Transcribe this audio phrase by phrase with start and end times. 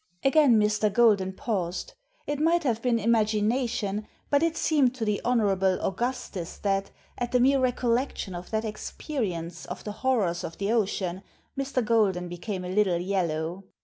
[0.25, 0.91] Agfain Mr.
[0.91, 1.93] Golden paused.
[2.25, 5.41] It might have been imagination, but it seemed to the Hon.
[5.79, 6.89] Augustus that,
[7.19, 11.21] at the mere recollection of that experience of the horrors of the ocean,
[11.55, 11.85] Mr.
[11.85, 13.65] Golden became a little yellow.